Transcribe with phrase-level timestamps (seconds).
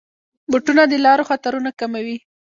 [0.51, 2.17] بوټونه د لارو خطرونه کموي.